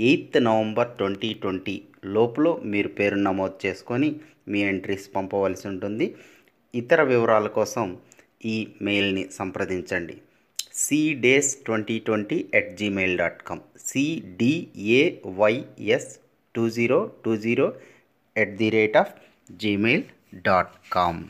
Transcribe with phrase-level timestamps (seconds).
[0.00, 6.14] Eighth November twenty twenty లోపల మీరు పేరు నమోదు చేసుకొని మీ ఎంట్రీస్ పంపవలసి ఉంటుంది.
[6.74, 7.98] ఇతర వివరాల కోసం
[8.44, 10.16] ఈ మెయిల్ని సంప్రదించండి.
[10.74, 16.18] Cdays twenty twenty at gmail dot com CDAYS
[16.56, 17.74] two zero two zero
[18.36, 19.12] at the rate of
[19.52, 20.02] gmail
[20.34, 21.24] dot com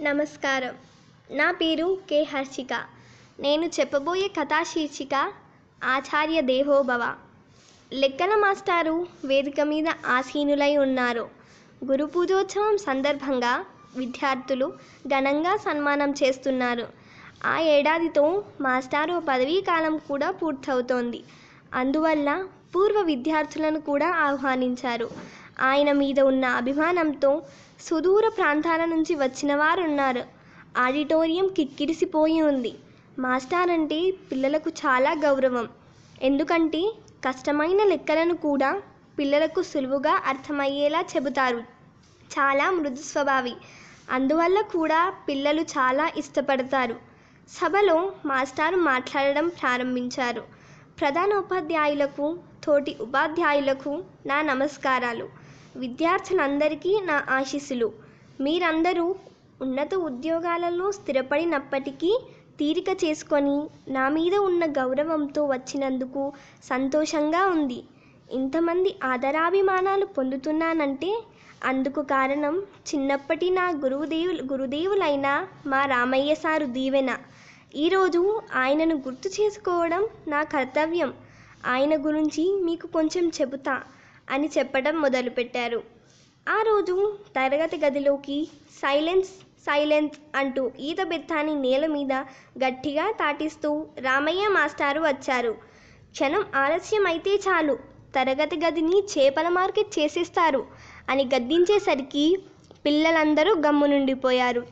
[0.00, 0.74] నమస్కారం.
[1.30, 2.84] నా పేరు కె హర్షిక.
[3.40, 5.32] నేను చెప్పబోయే కథా శీర్షిక
[5.84, 7.14] ఆచార్య దేవోభవ.
[7.92, 11.28] లెక్కల మాస్టారు వేదిక మీద ఆసీనులై ఉన్నారు.
[11.84, 13.64] గురు పూజోత్సవం సందర్భంగా
[13.96, 14.72] విద్యార్థులు
[15.06, 16.86] ఘనంగా సన్మానం చేస్తున్నారు.
[17.44, 21.24] ఆ ఏడాదితో మాస్టారు పదవీ కాలం కూడా పూర్తవుతోంది.
[21.74, 25.10] అందువల్ల పూర్వ విద్యార్థులను కూడా ఆహ్వానించారు.
[25.60, 27.42] ఆయన మీద ఉన్న అభిమానంతో
[27.80, 30.22] సుదూర ప్రాంతాల నుంచి వచ్చిన వారు ఉన్నారు
[30.76, 32.74] ఆడిటోరియం కిక్కిరిసిపోయి ఉంది.
[33.18, 35.68] మాస్టర్ అంటే పిల్లలకు చాలా గౌరవం.
[36.22, 36.92] ఎందుకంటే
[37.26, 38.82] కష్టమైన లెక్కలను కూడా
[39.18, 41.58] పిల్లలకు సులువుగా అర్థమయ్యేలా చెబుతారు.
[42.34, 43.54] చాలా మృదు స్వభావి.
[44.10, 46.96] అందువల్ల కూడా పిల్లలు చాలా ఇష్టపడతారు.
[47.48, 50.42] సభలో మాస్టారు మాట్లాడడం ప్రారంభించారు.
[51.00, 55.28] ప్రధాన ఉపాధ్యాయులకు తోటి ఉపాధ్యాయులకు నా నమస్కారాలు.
[55.76, 57.92] విద్యార్థులందరికీ నా ఆశీస్సులు.
[58.40, 59.14] మీరందరూ
[59.62, 62.10] ఉన్నత ఉద్యోగాలలో స్థిరపడినప్పటికీ
[62.58, 63.56] తీరిక చేసుకొని
[63.88, 66.22] నా మీద ఉన్న గౌరవంతో వచ్చినందుకు
[66.62, 67.80] సంతోషంగా ఉంది.
[68.32, 71.10] ఇంతమంది ఆదరాభిమానాలు పొందుతున్నానంటే
[71.64, 72.54] అందుకు కారణం
[72.88, 75.28] చిన్నప్పటి నా గురువుదేవులు గురుదేవులైన
[75.66, 77.10] మా రామయ్య సారు దీవెన.
[77.76, 78.20] ఈరోజు
[78.54, 81.10] ఆయనను గుర్తు చేసుకోవడం నా కర్తవ్యం.
[81.66, 83.74] ఆయన గురించి మీకు కొంచెం చెబుతా
[84.30, 85.80] అని చెప్పడం మొదలుపెట్టారు.
[86.46, 86.94] ఆ రోజు
[87.36, 88.38] తరగతి గదిలోకి
[88.82, 89.32] సైలెన్స్
[89.66, 92.12] సైలెన్స్ అంటూ ఈత బెత్తాన్ని నేల మీద
[92.64, 95.52] గట్టిగా తాటిస్తూ రామయ్య మాస్టారు వచ్చారు.
[96.12, 97.74] క్షణం ఆలస్యం అయితే చాలు.
[98.16, 100.62] తరగతి గదిని చేపల మార్కెట్ చేసేస్తారు
[101.08, 102.24] అని గద్దించేసరికి
[102.86, 104.62] పిల్లలందరూ గమ్మునుండిపోయారు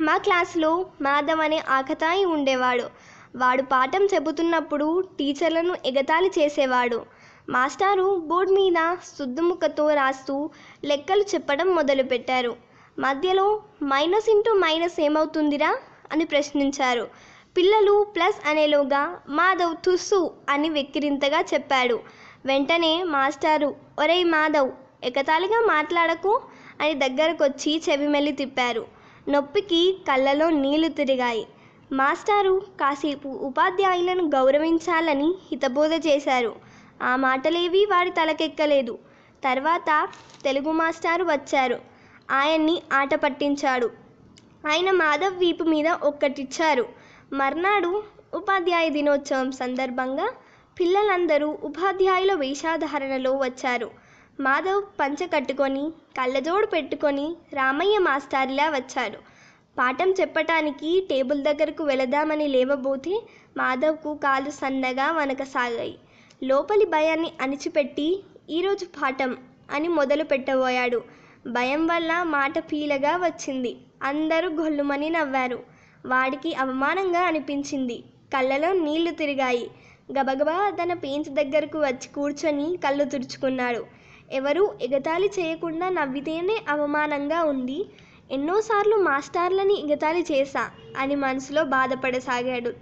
[0.00, 0.70] మా క్లాసులో
[1.02, 2.86] మాధవ్ అనే ఆకతాయి ఉండేవాడు.
[3.36, 6.98] వాడు పాఠం చెబుతున్నప్పుడు టీచర్లను ఎగతాళి చేసేవాడు.
[7.48, 8.80] మాస్టారు బోర్డు మీద
[9.18, 10.36] సుద్దుముఖతో రాస్తూ
[10.84, 12.52] లెక్కలు చెప్పడం మొదలుపెట్టారు.
[12.98, 15.76] మధ్యలో మైనస్ ఇంటూ మైనస్ ఏమవుతుందిరా
[16.12, 17.08] అని ప్రశ్నించారు.
[17.56, 22.00] పిల్లలు ప్లస్ అనేలోగా మాధవ్ తుస్సు అని వెక్కిరింతగా చెప్పాడు.
[22.46, 24.70] వెంటనే మాస్టారు ఒరేయ్ మాధవ్
[25.04, 26.42] ఎకతాళిగా మాట్లాడకు
[26.80, 28.86] అని దగ్గరకొచ్చి చెవిమెల్లి తిప్పారు.
[29.28, 31.46] నొప్పికి కళ్ళలో నీళ్ళు తిరిగాయి.
[31.92, 36.54] మాస్టారు కాసేపు ఉపాధ్యాయులను గౌరవించాలని హితబోధ చేశారు.
[37.02, 38.98] ఆ మాటలేవి వారి తలకెక్కలేదు.
[39.44, 40.08] తర్వాత
[40.44, 41.93] తెలుగు మాస్టారు వచ్చారు.
[42.28, 43.90] ఆయన్ని ఆట పట్టించాడు.
[44.66, 46.84] ఆయన మాధవ్ వీపు మీద ఒక్కటిచ్చారు.
[47.32, 48.02] మర్నాడు
[48.34, 50.26] ఉపాధ్యాయ దినోత్సవం సందర్భంగా
[50.80, 53.90] పిల్లలందరూ ఉపాధ్యాయుల వేషాధారణలో వచ్చారు.
[54.40, 59.18] మాధవ్ పంచ కట్టుకొని కళ్ళజోడు పెట్టుకొని రామయ్య మాస్టారిలా వచ్చాడు
[59.78, 63.14] పాఠం చెప్పటానికి టేబుల్ దగ్గరకు వెళదామని లేవబోతే
[63.56, 65.98] మాధవ్కు కాలు సన్నగా వనకసాగాయి.
[66.44, 69.36] లోపలి భయాన్ని అణిచిపెట్టి ఈరోజు పాఠం
[69.70, 73.76] అని మొదలు పెట్టబోయాడు భయం వల్ల మాట పీలగా వచ్చింది.
[74.02, 75.58] అందరూ గొల్లుమని నవ్వారు.
[76.06, 78.04] వాడికి అవమానంగా అనిపించింది.
[78.34, 79.70] కళ్ళలో నీళ్ళు తిరిగాయి.
[80.12, 83.86] గబగబా తన పేంచ్ దగ్గరకు వచ్చి కూర్చొని కళ్ళు తుడుచుకున్నాడు.
[84.32, 87.86] ఎవరూ ఎగతాళి చేయకుండా నవ్వితేనే అవమానంగా ఉంది.
[88.30, 92.72] ఎన్నోసార్లు మాస్టార్లని ఎగతాళి చేశా అని మనసులో బాధపడసాగాడు.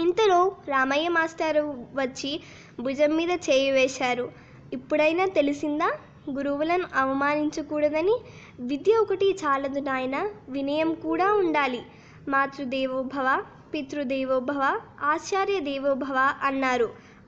[0.00, 2.40] ఇంతలో రామయ్య మాస్టారు వచ్చి
[2.80, 4.32] భుజం మీద చేయి వేశారు.
[4.72, 5.92] ఇప్పుడైనా తెలిసిందా?
[6.30, 8.16] గురువులను అవమానించకూడదని
[8.60, 11.82] విద్య ఒకటి చాలదు నాయన వినయం కూడా ఉండాలి.
[12.28, 13.42] మాతృదేవోభవ
[13.74, 16.84] పితృదేవోభవ ఆచార్య దేవోభవ అన్నారు.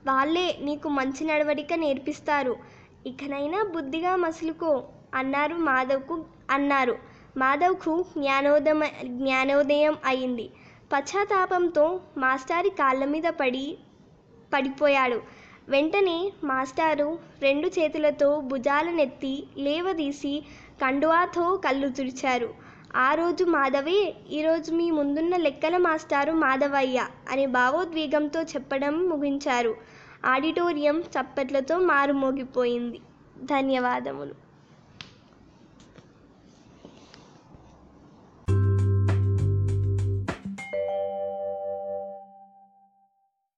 [0.07, 2.55] వాళ్ళే నీకు మంచి నడవడిక నేర్పిస్తారు.
[3.05, 4.83] ఇకనైనా బుద్ధిగా మసులుకో
[5.15, 6.97] అన్నారు మాధవ్కు అన్నారు.
[7.37, 10.49] మాధవ్కు జ్ఞానోదమ జ్ఞానోదయం అయింది.
[10.93, 13.77] పశ్చాత్తాపంతో మాస్టారి కాళ్ళ మీద పడి
[14.53, 15.21] పడిపోయాడు.
[15.69, 20.43] వెంటనే మాస్టారు రెండు చేతులతో భుజాలనెత్తి లేవదీసి
[20.81, 22.49] కండువాతో కళ్ళు తుడిచారు.
[22.95, 29.75] ఆ రోజు మాధవే ఈరోజు మీ ముందున్న లెక్కల మాస్టారు మాధవయ్య అని భావోద్వేగంతో చెప్పడం ముగించారు.
[30.25, 32.99] ఆడిటోరియం చప్పట్లతో మారుమోగిపోయింది.
[33.37, 34.44] ధన్యవాదములు.